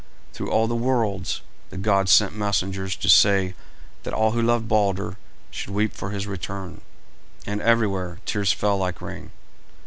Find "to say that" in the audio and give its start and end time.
2.95-4.15